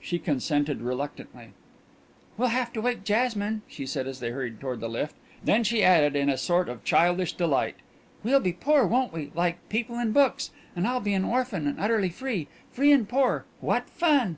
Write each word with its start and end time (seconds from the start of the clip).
She 0.00 0.20
consented 0.20 0.80
reluctantly. 0.80 1.54
"We'll 2.38 2.50
have 2.50 2.72
to 2.74 2.80
wake 2.80 3.02
Jasmine!" 3.02 3.62
she 3.66 3.84
said, 3.84 4.06
as 4.06 4.20
they 4.20 4.30
hurried 4.30 4.60
toward 4.60 4.78
the 4.78 4.88
lift. 4.88 5.16
Then 5.42 5.64
she 5.64 5.82
added 5.82 6.14
in 6.14 6.28
a 6.28 6.38
sort 6.38 6.68
of 6.68 6.84
childish 6.84 7.32
delight: 7.32 7.74
"We'll 8.22 8.38
be 8.38 8.52
poor, 8.52 8.86
won't 8.86 9.12
we? 9.12 9.32
Like 9.34 9.68
people 9.68 9.98
in 9.98 10.12
books. 10.12 10.52
And 10.76 10.86
I'll 10.86 11.00
be 11.00 11.14
an 11.14 11.24
orphan 11.24 11.66
and 11.66 11.80
utterly 11.80 12.10
free. 12.10 12.46
Free 12.70 12.92
and 12.92 13.08
poor! 13.08 13.44
What 13.60 13.90
fun!" 13.90 14.30